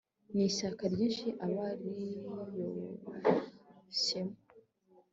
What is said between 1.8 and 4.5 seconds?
yiroshyemo